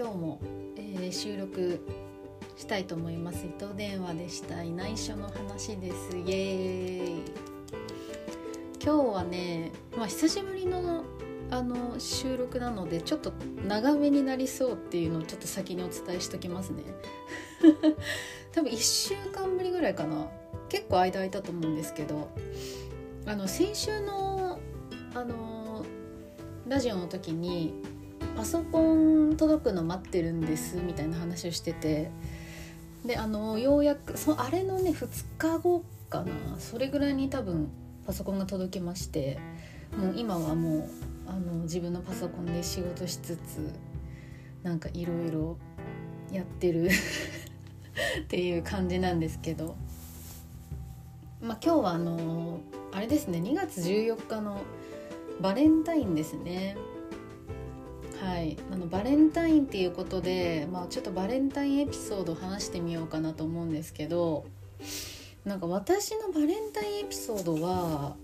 [0.00, 0.40] 今日も、
[0.76, 1.86] えー、収録
[2.56, 3.44] したいと思います。
[3.44, 7.22] 糸電話でしたい内緒の話ですイエーイ
[8.82, 11.04] 今日はね、まあ、久しぶりの
[11.50, 13.34] あの収録なのでちょっと
[13.68, 16.82] 長めになりそうっていうのをちょっと先にお伝えしときますね。
[18.52, 20.30] 多分1週間ぶりぐらいかな。
[20.70, 22.30] 結構間空いたと思うんですけど
[23.26, 24.60] あの先週の
[25.14, 25.84] あの
[26.66, 27.74] ラジオの時に
[28.40, 32.10] パソコン届くの待ってるんですみたいな話をしてて。
[33.04, 36.58] であのようやくそあれのね2日後かな。
[36.58, 37.68] それぐらいに多分
[38.06, 39.38] パソコンが届きまして。
[39.94, 40.88] もう今はもう
[41.26, 43.74] あの自分のパソコンで仕事しつつ
[44.62, 45.58] なんかいろいろ
[46.32, 46.88] やってる
[48.22, 49.76] っていう感じなんですけど、
[51.42, 52.60] まあ、今日はあの
[52.92, 54.62] あれですね2月14日の
[55.42, 56.78] バレンタインですね。
[58.20, 58.58] はい。
[58.70, 64.44] あのバレンタインっていうことで、まあ、ちょっとバレンタインエピソードを話してみようかなと思うんですけど
[65.46, 68.16] なんか私のバレンタインエピソードは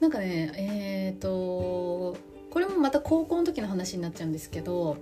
[0.00, 2.16] なんかねえっ、ー、と
[2.50, 4.96] これもまた高校の時の話になっちゃうんですけど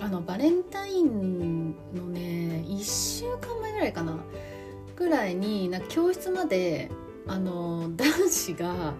[0.00, 4.18] あのバレンタインのね1週間前ぐらいかな
[4.94, 6.90] ぐらいにな教室まで
[7.26, 8.94] あの男子が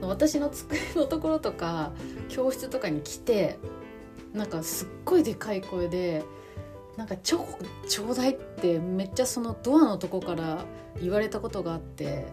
[0.00, 1.92] 私の机のところとか
[2.28, 3.58] 教室とかに来て
[4.32, 6.24] なんかすっごいでかい声で
[6.96, 10.64] 「なんかチョコちょうだい」ってめっちゃそのドアのとこから
[11.00, 12.26] 言われたことがあって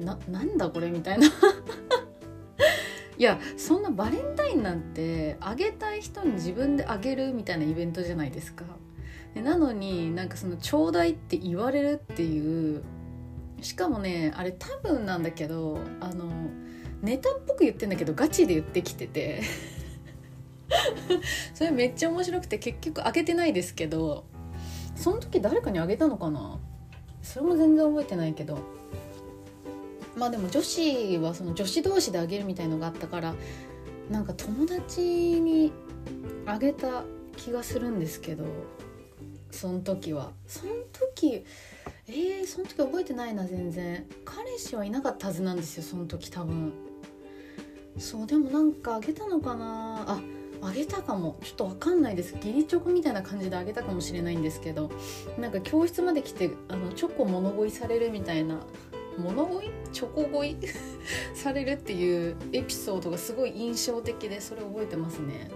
[0.00, 1.28] ななんだこれみたいな
[3.18, 8.64] いやそんなバレンタインなんてあげたい人に自分であげるみたいなイベントじゃないですか。
[9.34, 12.82] でなのになんかその「ちょうだい」って言われるっていう
[13.60, 16.30] しかもねあれ多分なんだけどあの
[17.02, 19.42] ネタっぽく言ってんだけどガチで言ってきてて。
[21.54, 24.24] それめっちゃ面白くて結局あげてないですけど
[24.96, 26.58] その時誰かにあげたのかな？
[27.22, 28.58] それも全然覚えてないけど。
[30.16, 33.34] まあでも女子はその女子同士であげるみたいのがあったから
[34.10, 35.72] なんか友達に
[36.46, 37.04] あげた
[37.36, 38.44] 気がするんですけど
[39.50, 40.32] その時は。
[40.46, 41.44] その時
[42.08, 44.06] えー、その時覚えてないな全然。
[44.24, 46.72] 彼氏はいなかったはずなんですよその時多分。
[47.98, 50.04] そうでもなんかあげたのかな。
[50.06, 50.20] あ
[50.62, 51.38] あげたかも。
[51.42, 52.34] ちょっと分かんないです。
[52.36, 54.90] 義理チョコみたいな感じであげたかもしれないんですけど。
[55.38, 58.60] なんか教室まで来てあのチョコ物乞いされるみたいな。
[59.18, 59.70] 物乞い？
[59.92, 60.56] チョコ乞い？
[61.34, 65.50] されるっていうエピソードがすごい印象的でそれ覚えてますね。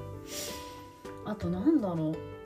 [1.24, 2.39] あとなんだろう。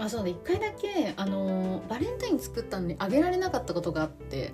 [0.00, 4.52] あそうだ1回だけあのバレンタイン作ったのにあげられなかったことがあって。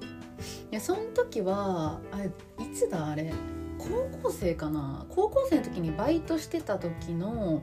[0.70, 2.30] いやその時はあれ
[2.62, 3.32] いつだあれ
[3.78, 3.88] 高
[4.22, 5.06] 校生かな。
[5.08, 7.62] 高校生の時にバイトしてた時の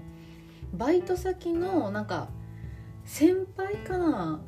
[0.73, 2.29] バイト先のなんか
[3.05, 4.41] 先輩かな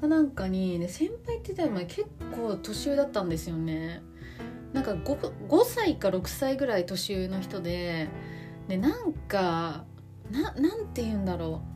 [0.00, 4.02] かなんかに、ね、先輩って言ったら結構年上だったんですよね。
[4.72, 8.08] なんか 5, 5歳か6歳ぐらい年上の人で
[8.66, 9.84] でなんか
[10.30, 11.73] ななんて言うんだろう。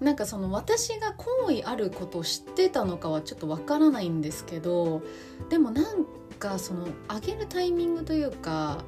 [0.00, 5.02] なんかその私が好意あることを知ってたのかはちょっとわからないんですけど
[5.50, 6.06] でもなん
[6.38, 8.84] かその上げるタイミングというか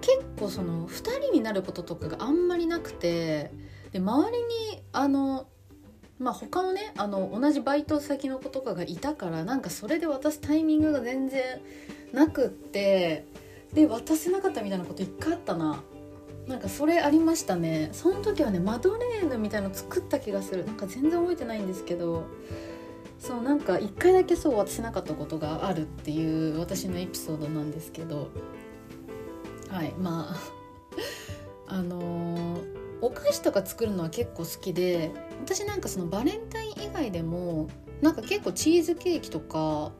[0.00, 3.50] 結構その2人になることとかがあんまりなくて
[3.92, 5.46] で周りにあの
[6.18, 11.60] まあ他のねあの同じバイト先の子とかがいたからなんかそれで渡すタイミングが全然
[12.12, 13.26] なくって
[13.74, 15.82] で渡せなかったみたいなこと一回あったな。
[16.46, 17.90] なんかそれありましたね。
[17.92, 20.64] その時はねマドレーヌみたいの作った気がする。
[20.64, 22.24] なんか全然覚えてないんですけど
[23.18, 28.28] そうなんか一回だけそう渡せなかったことがあるっていう私のエピソードなんですけど。
[29.68, 30.36] はいまあ
[31.72, 32.60] あのー、
[33.00, 35.12] お菓子とか作るのは結構好きで
[35.44, 37.68] 私なんかそのバレンタイン以外でも
[38.02, 39.92] なんか結構チーズケーキとか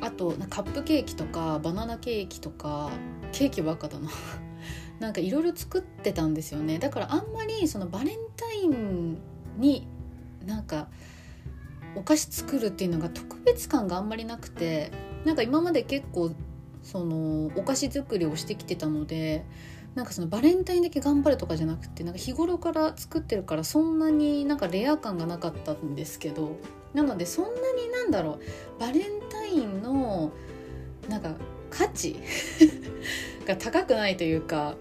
[0.00, 2.90] あとカップケーキとかバナナケーキとか
[3.32, 4.10] ケーキばっかだな。
[5.00, 6.78] なんかいろいろ作ってたんですよね。
[6.78, 9.18] だからあんまりそのバレンタイン
[9.58, 9.86] に
[10.44, 10.88] なんか
[11.96, 14.90] お菓子作るっていうのが特別感があんまりなくて
[15.24, 16.32] なんか今まで結構
[16.82, 19.44] そのお菓子作りをしてきてたので
[19.94, 26.58] なんかそのバレンタインだけ頑張るとかじゃなくてなんか日頃から作ってるからそんなになんかレア感がなかったんですけど
[26.92, 28.40] なのでそんなになんだろ
[28.76, 30.32] うバレンタインの
[31.08, 31.34] なんか
[31.76, 32.16] 価値
[33.46, 34.76] が高くないというか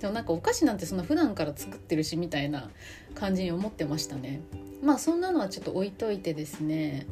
[0.00, 2.70] でもなんかお菓子なんてそんな普段から作ってるしみたいな
[3.14, 4.40] 感じに思ってましたね。
[4.82, 7.08] まあそんなのはちょっと置いといてですね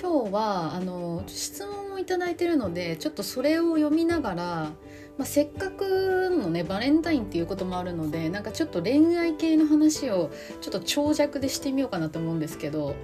[0.00, 4.72] 今日はあの質問も頂いてるのでちょっとそれを読みながら、ま
[5.20, 10.30] あ、せっかくのねバレンタインっていうこともあるのでなんかちょっと恋愛系の話を
[10.62, 12.94] ちょっと長尺でしてみようかなと思うんですけど。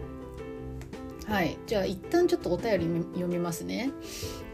[1.26, 1.56] はい。
[1.68, 3.92] じゃあ一旦ちょっとお便り読みますね。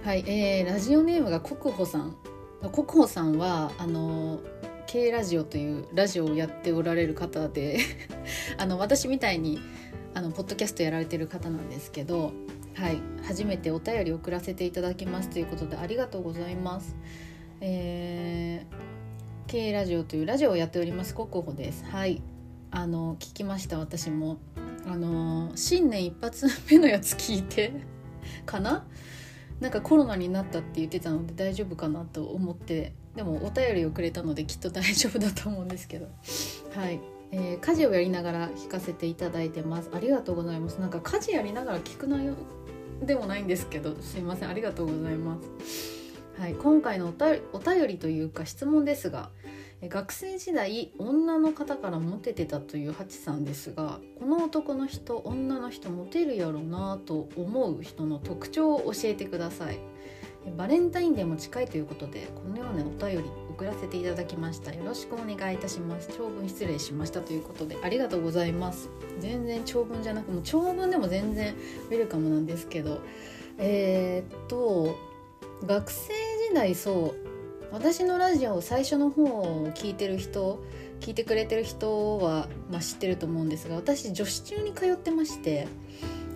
[0.06, 2.16] はいえー、ラジオネームが国保さん。
[2.72, 4.38] 国保さんはあの
[4.86, 7.80] K ラジオというラジオをやっておられる方で
[8.56, 9.58] あの私みたいに
[10.14, 12.30] あのポッドキャストやられてる方なんですけど
[12.74, 16.94] はい初めてお便り送らせていただきますということでありがとうございます。
[17.60, 18.76] えー
[19.48, 21.84] K ラジオというラジオをやっております国保です。
[21.84, 22.22] はい
[22.70, 24.38] あの聞きました私も。
[24.86, 27.72] あの新年一発目のやつ聞いて
[28.44, 28.86] かな？
[29.60, 36.08] なんかコロナになったって言ってたので大丈夫かなと思ってでもお便りをくれたのできっと大丈夫だと思うんですけど。
[36.74, 37.00] はい。
[37.32, 39.90] えー、家事をやりながら聞かせていただいてます。
[39.92, 40.78] ありがとうございます。
[40.78, 42.34] なんか家事やりながら聞く内容
[43.02, 44.48] でもないんですけどすいません。
[44.48, 45.48] ありがとうございます。
[46.38, 46.54] はい。
[46.54, 47.12] 今回の
[47.52, 49.30] お便りというか質問ですが
[49.82, 59.78] 学生時代女の方からモテてたというハチさんですがこの男の人女の人モテるやろなと思う人の特徴を教えてください。
[60.56, 64.72] バレンタインデーも近いということでこのようなお便り送らせていただきました。
[64.72, 66.08] よろしくお願いいたします。
[66.16, 68.88] 長文失礼しましたということでありがとうございます。
[69.18, 71.54] 全然長文じゃなくもう長文でも全然
[71.90, 73.00] ウェルカムなんですけど。
[73.58, 74.96] えー、っと
[75.64, 76.12] 学生
[76.48, 77.25] 時代そう
[77.72, 80.62] 私のラジオを最初の方を聞いてる人
[81.00, 85.68] 聞いてくれてる人は、まあ、知ってると思うんですが私女子中に通ってまして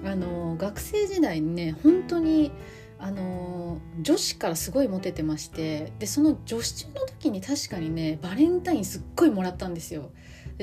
[0.05, 2.53] あの学生時代にね本当に
[2.99, 10.11] あの女子からすごいモテてましてでその女子中の時に確かにねバレンタインすっごいもらったんですよ。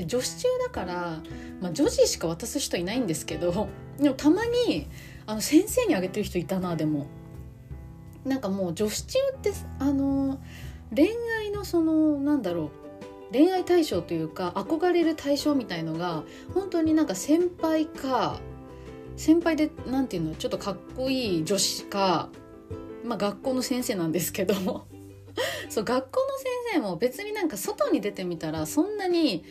[0.06, 1.22] 女子中だから、
[1.60, 3.68] まあ、女子しか渡す人いないんですけど
[3.98, 4.86] でもたまに
[5.26, 7.06] あの先生にあげてる人いたなでも。
[8.28, 10.38] なんかもう女子中ってあの
[10.94, 11.10] 恋
[11.40, 12.70] 愛のそのなんだろ
[13.30, 16.22] う恋愛対象というか憧れる対象みたいのが
[16.54, 18.40] 本当になんか先輩か
[19.16, 22.28] 先輩で何て言うのちょっとかっこいい女子か、
[23.04, 24.54] まあ、学校の先生なんですけど
[25.68, 29.44] そう学校の先生も別になんか外に出てみたらそんなに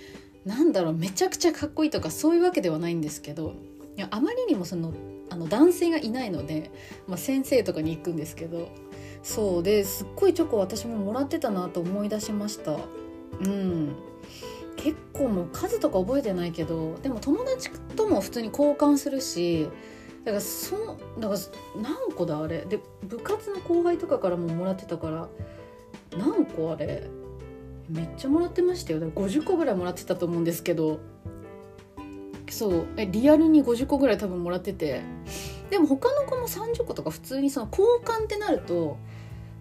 [0.46, 3.54] なんだろうめちゃくちゃかっこいいとかそういうわけではないんですけど
[3.98, 4.94] いやあまりにもその
[5.38, 6.72] の男性がいないので、
[7.08, 8.70] まあ、先生とかに行くんですけど
[9.24, 12.74] そうですっごいチョコ私ももらってたなと思い出しました。
[12.74, 13.96] うん。
[14.76, 19.68] 結構もう数とか覚えてないけどでも友達とも普通に交換するし
[20.24, 21.40] だからそだから
[21.82, 22.64] 何個だあれ？
[22.66, 25.28] で部活の後輩とかからももらってたから
[26.18, 27.10] 何個あれ？
[27.90, 29.00] めっちゃもらってましたよ。
[29.00, 31.00] だから50個ぐらいもらってたと思うんですけど。
[32.54, 32.86] そう。
[32.98, 35.02] えリアルに50個ぐらい多分もらってて。
[35.70, 38.98] でも他の子も30個とか普通にその交換ってなると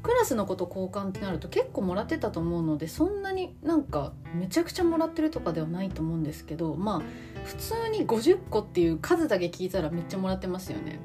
[0.03, 7.03] クラスの子と交換ってなると結構もらってたと思うのでそんなになんかめちゃくちゃもらってるとかではないと思うんですけどまあ
[7.45, 11.01] 普通に50個っていう数だけ聞いたらめっちゃもらってますよね。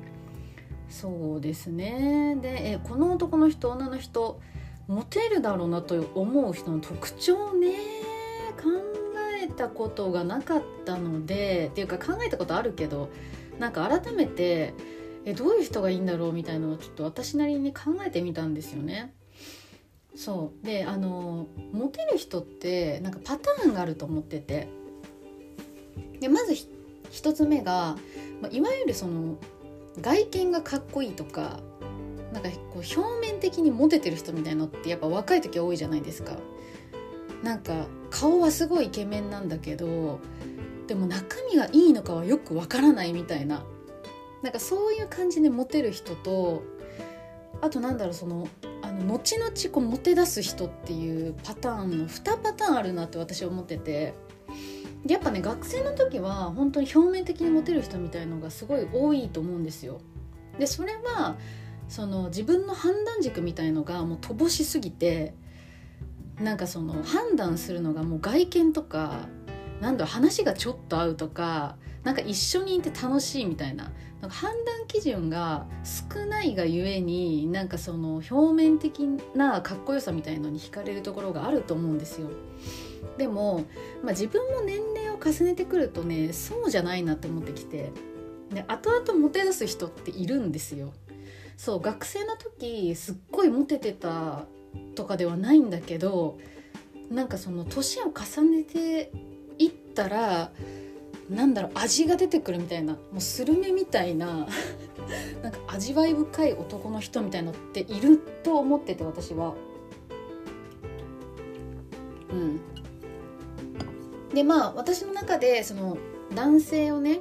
[0.87, 2.37] そうですね。
[2.41, 4.39] でえこの男の人女の人
[4.87, 7.73] モテるだろうなと思う人の特徴ね。
[9.51, 13.09] たことがなかったのでっていうか考えたことあるけど
[13.59, 14.74] なんか改めて
[15.25, 19.13] えどういう人がいいんだろうみたいなのをちょっと私なりに考えてみたんですよね。
[20.15, 24.67] そうであのモテる人ってなんかパターンがあると思ってて
[26.20, 26.53] でまず
[27.10, 27.96] 一つ目が、
[28.41, 29.38] ま、いわゆるその
[30.01, 31.62] 外見がかっこいいとか
[32.34, 36.38] なんかこう表面的にモテてる人みたいのってやっぱ若い時多いじゃないですか。
[37.43, 40.19] なんか顔はすごいイケメンなんだけど
[40.88, 43.63] でも中身がいいのかはよくわからないみたいな
[44.43, 46.63] なんかそういう感じでモテる人と
[47.62, 48.48] あとなんだろうその
[48.81, 54.13] あの後々こうモテ出す人っていうパターンの2パターンあるなって私は思ってて
[55.07, 60.00] やっぱね学生の時は本当に表面的にモテる人みたいのがすごい多いと思うんですよ。
[60.60, 61.38] でそれは
[61.88, 65.33] その自分の判断軸みたいのがもう乏しすぎて
[66.41, 69.27] なんかその判断するのがもう外見とか
[69.79, 82.29] なんだろう話がちょっと合うとかなんか一緒にいて楽しいみたいななんか判断基準が少ないがゆえになんかその表面的なかっこよさみたいのに惹かれるところがあると思うんですよ。
[83.17, 83.65] でも、
[84.03, 87.91] まあ、自分も年齢を重ねてくるとねそうじゃないなって思ってきて
[88.53, 90.93] で後々モテ出す人っているんですよ。
[91.57, 94.45] そう学生の時すっごいモテてた
[94.95, 96.37] とかではないんだけど
[97.09, 99.11] なんかその年を重ねて
[99.57, 100.51] いったら
[101.29, 104.47] なんだろう味が出てくるみたいなもうスルメみたいな
[105.41, 109.53] なんか味わい深い男の人みたいのっていると思ってて私は。
[112.31, 112.61] うん、
[114.33, 115.97] でまあ私の中でその
[116.33, 117.19] 男性をね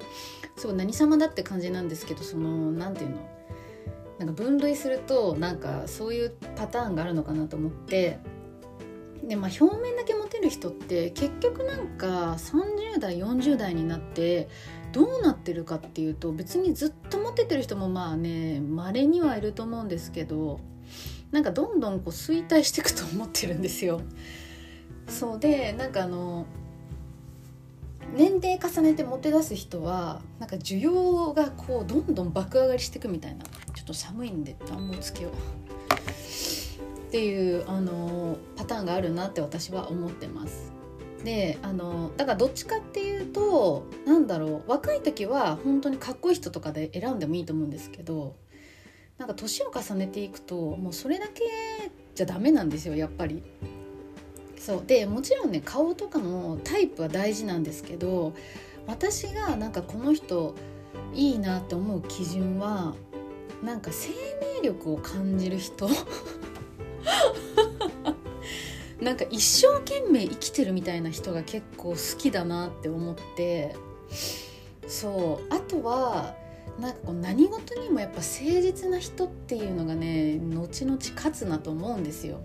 [0.56, 3.39] そう何様だって感じなんですけどその何て言うの？
[4.20, 8.18] なんか分類するとなんかそういうパターンがあるのかなと思って
[9.24, 14.50] でまあ表面だけモテる人って結局なんか30代40代になって
[14.92, 20.60] どうなってるかっていうと別にずっとモテてる人もまあね稀にはいると思うんですけど
[21.30, 24.02] なんかどんどんこう衰退していくと思ってるんですよ。
[25.08, 26.44] そうでなんかあの
[28.14, 35.32] 年齢重ねてモテ出す人はなんか需要がこうどんどん爆上がりしていくみたいなちょっと寒いんで暖房つけよう。
[37.08, 40.72] っていうあのパターンがあるなって私は思ってます。
[41.24, 48.36] であのだからどっちかっていうとなんだろう若い時は本当にかっこいい人とかで選んでもいいと思うんですけど
[49.18, 51.42] なんか年を重ねていくともうそれだけ
[52.14, 53.42] じゃダメなんですよやっぱり。
[54.56, 54.84] そう。
[54.86, 58.34] でもちろんね顔とかのタイプは大事なんですけど
[58.86, 60.54] 私がなんかこの人
[61.14, 62.94] いいなって思う基準は
[63.62, 64.10] なんか生
[64.58, 65.88] 命力を感じる人。
[69.00, 73.74] なんか一生懸命生きてるみたいな人が結構好きだなって思って。
[74.86, 75.54] そう。
[75.54, 76.34] あとは
[76.78, 82.40] なんかこう何事にもやっぱ誠実な人っていうのがね後々勝つなと思うんですよ。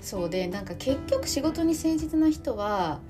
[0.00, 0.30] そう。
[0.30, 3.00] でなんか結局仕事に誠実な人は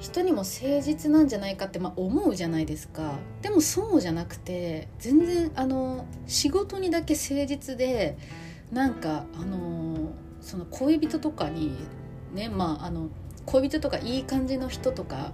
[0.00, 3.18] 人にも誠実なんじゃないかってまあ思うじゃないですか。
[3.42, 8.16] でもそうじゃなくて全然あの仕事にだけ誠実で
[8.72, 11.76] なんかあのその恋人とかに
[12.32, 13.10] ねまああの
[13.44, 15.32] 恋人とかいい感じの人とか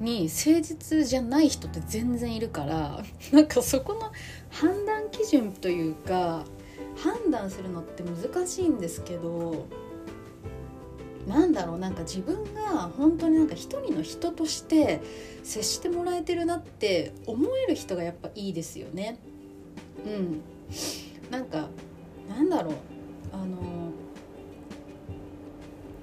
[0.00, 4.10] に誠実じゃない人って全然いるから なんかそこの
[4.50, 6.44] 判断基準というか
[6.96, 9.66] 判断するのって難しいんですけど
[11.26, 15.00] なんだろうなんか自分が本当になんか一人の人として
[15.44, 19.18] 接してもらえてるなって思える人がやっぱいいですよね。
[20.04, 20.40] うん、
[21.30, 21.68] なんか
[22.28, 22.74] なんだろう
[23.32, 23.92] あの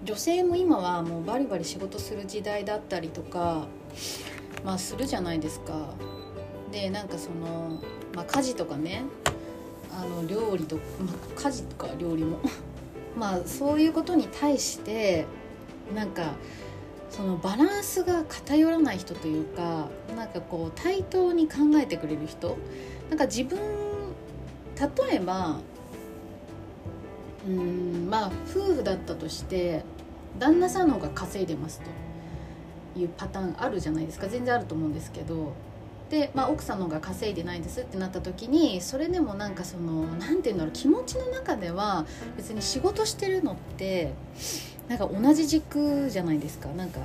[0.04, 3.68] 女性も今はもうバリバリ仕事する時代だったりとか
[4.64, 5.94] まあするじゃないですか。
[6.72, 7.82] でなんかその、
[8.14, 9.04] まあ、家事とかね
[9.92, 12.40] あの料理と、まあ、家事とか料理も
[13.18, 15.25] まあそういうことに対して
[15.96, 16.34] なんか
[17.10, 22.58] そのバランスが偏らない人というかなんかこう対等に考えてくれる人。
[23.10, 23.58] なんか自分
[25.08, 25.60] 例えば
[27.48, 29.84] うんまあ夫婦だったとして
[30.38, 31.82] 旦那さんの方が稼いでます
[32.96, 34.28] というパターンあるじゃないですか。
[34.28, 35.54] 全然あると思うんですけど
[36.10, 44.13] で、まあ、奥さんの方が稼いでないですってなった時にそれでもなんかその何て言うんだろう気持ちの中では別に仕事してるのって
[44.88, 46.70] なんか同じ軸じゃないですか。
[46.70, 47.01] なんか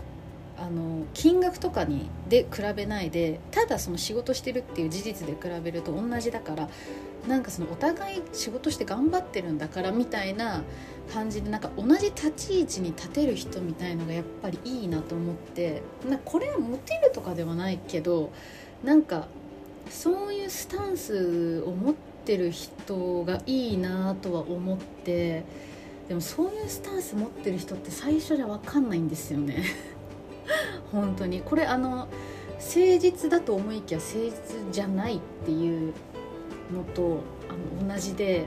[0.57, 6.69] あの金額とかにで比べないでただその仕事してるっていう事実で比べると同じだから
[7.29, 10.63] なんかそのお互い仕事して頑張ってるんだからみたいな
[11.13, 18.31] 感じでなんか同じ立ち位置に立てる人みたいのがやっぱりいいなと思ってなこれはモテるとかではないけど
[18.85, 19.27] なんか
[19.89, 25.45] そういうスタンスを持ってる人がいいなとは思って
[26.09, 29.65] でもそういうスタンス持ってる人って最初じゃ分かんないんですよね。
[30.93, 31.41] 本当に。
[31.41, 32.09] これあの
[32.59, 34.33] 誠実だと思いきや誠実
[34.71, 35.95] じゃないっていう
[36.73, 38.47] のとあの同じで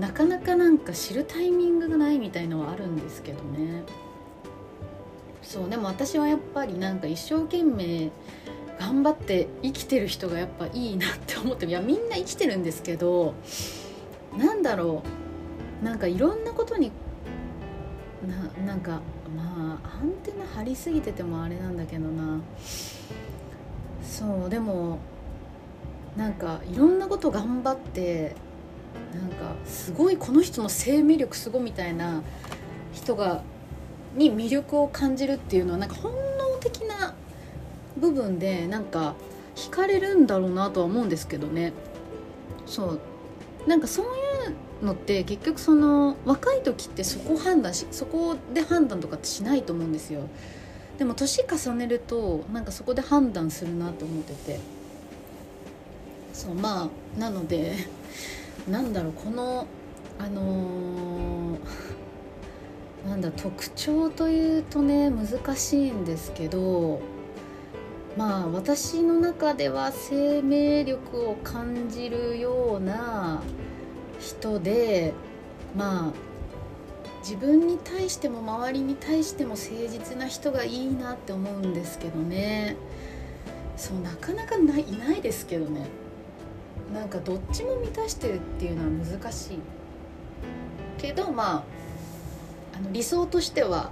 [0.00, 3.84] なかなかなんか知るタイミングがないみたいのはあるんですけどね。
[5.42, 8.10] そうでも私はやっぱりなんか一生懸命
[8.78, 13.34] 頑張って生きてる人がやっぱいいなって思って いやみんな生きてるんですけど
[14.36, 15.02] なんだろ
[15.82, 15.84] う。
[15.84, 16.90] なんかいろんなことに
[18.26, 19.02] ななんか
[19.36, 22.40] まあアンテナ張りすぎててもあれなんだけどな。
[24.02, 24.98] そうでも
[26.16, 28.34] なんかいろんなこと頑張って
[29.14, 32.22] なんかすごいこの人の生命力すごみたいな
[32.92, 33.42] 人が
[34.14, 36.35] に魅力を感じるっていうのはなんか本能的な
[37.96, 39.14] 部分でなんか
[39.54, 41.72] 惹かれるんだろうなとは思うんですけどね。
[42.66, 43.00] そう。
[43.66, 44.08] なんかそうい
[44.82, 50.28] うのって結局その若い時ってそこ判断しそこで判断とかってしないと思うんですよ。
[50.98, 54.60] でも年重ねるとなんかそこで判断するなと思ってて。
[56.32, 57.74] そうまあなので
[58.68, 59.66] なんだろうこの
[60.18, 67.00] あのー、なんだ特徴というとね難しいんですけど
[68.16, 73.42] まあ私の中では生命力を感じるような
[74.18, 75.12] 人で
[75.76, 76.12] まあ
[77.20, 82.76] 自分に対しても周りに対しても誠実な人がいいなって思うんですけどね。
[83.76, 85.86] そうなかなかないいないですけどね。
[86.94, 89.58] なんかどっちも満たしてるっていうのは難しい。
[90.98, 91.64] けどまあ
[92.78, 93.90] あの理想としては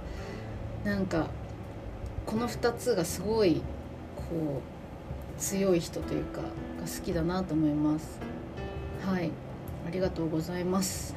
[0.83, 1.27] なんか
[2.25, 3.61] この2つがすごい
[4.29, 6.47] こう強い人というかが
[6.85, 8.19] 好きだなと思います。
[9.05, 9.31] はい。
[9.87, 11.15] ありがとうございます。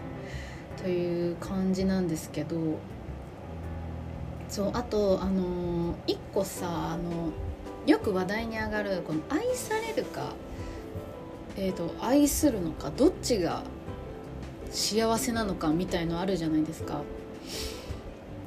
[0.83, 2.57] という感じなんですけど
[4.49, 7.33] そうあとあの一個さあの
[7.87, 10.33] よく話題に上がるこの愛されるか、
[11.57, 13.63] えーと、愛するのかどっちが
[14.71, 17.03] 幸せなのかみたいのあるじゃないですか。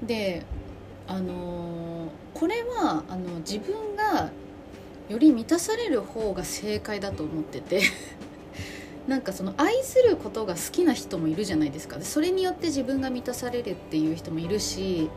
[0.03, 0.43] で
[1.07, 4.31] あのこれはあの自分が
[5.11, 7.81] より満たされる方が正解だと思ってて。
[9.07, 11.99] なんかその愛することが好きな人もいるじゃないですか。
[12.01, 15.09] それによって自分が満たされるっていう人もいるし。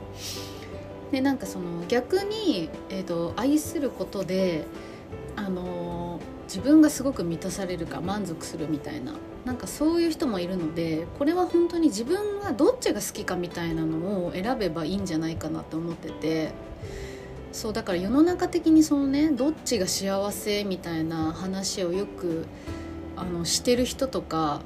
[1.13, 4.65] でなんかその逆に、えーと、愛することで、
[5.37, 9.15] あの自分がすごく満たされるか満足するみたいな。
[9.45, 16.74] なんかそういう人もいるのでこれは本当に自分がどっちが好きかみたいなのを選べばいいんじゃないかなと思ってて。
[17.55, 22.47] そうだから世の中的にそのねどっちが幸せみたいな話をよく
[23.15, 24.61] あのしてる人とか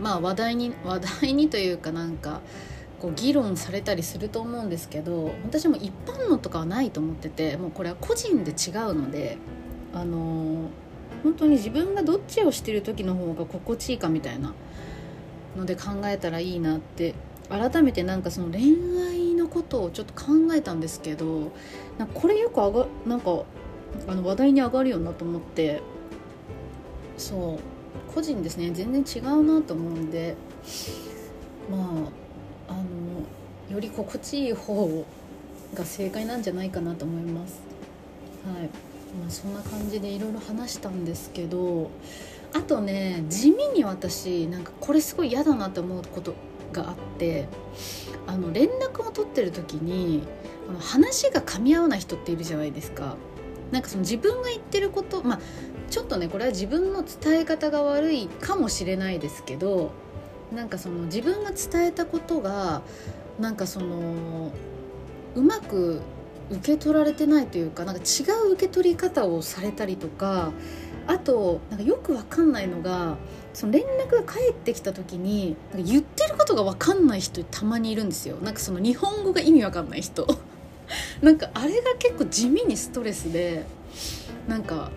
[0.00, 2.40] まあ話題に話題にというかなんか
[2.98, 9.36] こう議論されたりすると思うんですけど私も一般のとかはないと思っててもうこれは個人で違うので
[9.92, 10.70] あの
[11.22, 14.54] 本当に自分がどっちをしてる時の方が心地いいかみたいな
[15.58, 17.14] ので考えたらいいなって
[17.50, 18.62] 改めてなんかその恋
[19.10, 19.17] 愛
[19.48, 21.50] のことをちょっと考えたんですけど
[21.98, 23.44] なんかこれよく上がなんか
[24.06, 25.80] あの話題に上がるよなと思って
[27.16, 30.36] そう個人ですね全然違うなと思うんで
[31.70, 31.78] ま
[32.68, 35.04] ああのより心地いい方
[35.74, 37.60] が正解なんじゃないかなと思います。
[38.46, 38.62] はい
[39.20, 41.90] まあ、そんな感じでいろいろ話したんですけど
[42.52, 46.34] あとね地味に私なんかこれすごい嫌だなって思うこと
[46.72, 47.48] があって
[48.26, 50.22] あの連絡を取ってる時に
[50.68, 53.16] あの話が噛み合わない人っているじゃないですか。
[53.70, 55.40] なんかその自分が言ってることまあ
[55.90, 59.90] ちょっとねこれは自分の伝え方が悪いかもしれないですけど
[60.54, 62.82] なんかその自分が伝えたことが
[63.38, 64.50] なんかその
[65.34, 66.00] うまく
[66.50, 70.52] 受け取られてないというかなんか違う受け取り方をされたりとか
[71.06, 73.16] あとなんかよくわかんないのが
[73.58, 78.36] その連絡が返ってきた時になんか言ってることがわかんない人たまにいるんですよ。
[78.36, 80.28] なんかその日本語が意味わかんない人。
[81.22, 83.64] なんかあれが結構地味にストレスで
[84.46, 84.92] なんか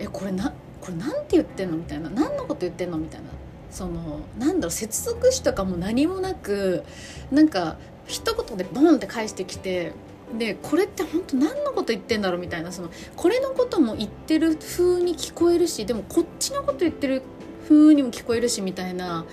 [0.00, 1.76] えこれなこれなんて言ってんの？
[1.76, 2.10] みたいな。
[2.10, 2.98] 何のこと言ってんの？
[2.98, 3.28] みたいな。
[3.70, 6.82] そのなんだろう接続詞とかも何もなく
[7.30, 7.76] なんか
[8.08, 9.92] 一言でボンって返してきて
[10.36, 12.40] でこれって本当何のこと言ってんだろう？
[12.40, 12.72] みたいな。
[12.72, 17.22] そのこれのことも言ってる風に聞こえるしでもこっちのこと言ってる
[17.68, 19.24] 風にも聞こえるしみたいな。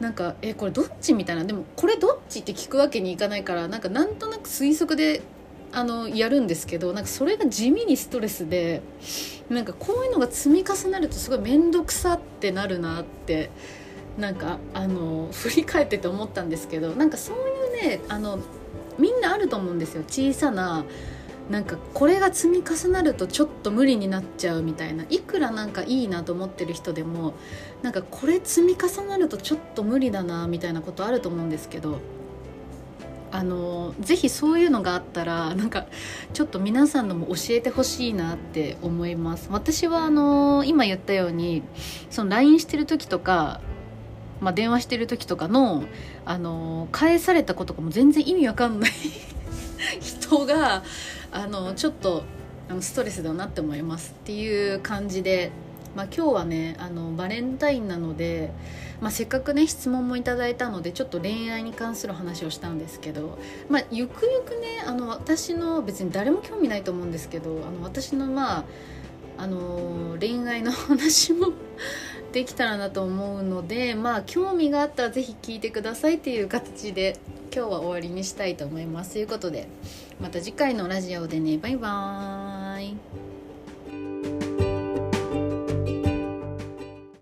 [0.00, 1.44] なんかえこれどっちみたいな。
[1.44, 5.22] でもこれどっちって聞くわけにいかないからなんかなんとなく推測で
[5.72, 8.80] あのやるんですけどなんかそれが地味にストレスで
[9.50, 13.50] なんかこういうのが積み重なるとすごい面倒くさってなるなって
[14.16, 17.40] なんかあの振り返ってて思ったんですけどなんかそうい
[17.86, 18.38] うねあの
[18.98, 20.02] みんなあると思うんですよ。
[20.08, 20.84] 小さな
[21.50, 27.34] なんかこれが積み重なるとちょっと無理になっちゃうみたいないくらなんかいいなと思ってる人でも
[27.82, 32.00] なんかこれ積み重なるとちょっと無理だなみたいなことあると思うんですけど
[33.30, 35.86] あのぜひそういうのがあったらなんか
[36.32, 39.48] ちょっと皆さんのも教えてほしいなって思います。
[39.50, 41.62] 私はあの今言ったように
[42.10, 43.60] その LINE してる時とか、
[44.40, 45.84] まあ、電話してる時とかの
[46.24, 48.90] あの返されたことかも全然意味わかんない
[50.00, 50.82] 人が
[51.32, 52.24] あのちょっと
[52.68, 55.50] あのストレスだなって思いますっていう感じで、
[55.96, 58.50] まあ、今日はねあのバレンタインなので
[59.00, 63.38] まあ、せっかくね質問もいただいたのでちょっと恋愛に関する話をしたんですけど、
[63.68, 68.64] まあ、ゆくゆくねあの私の別に誰も興味ないと思うんですけどあの私のまあ
[69.40, 71.52] あの恋愛の話も
[72.32, 77.16] できたらなと思うのでまあ興味があったら是非聞いてくださいっていう形で
[77.54, 79.12] 今日は終わりにしたいと思います。
[79.12, 79.68] ということで
[80.20, 83.27] また次回のラジオでねバイバーイ。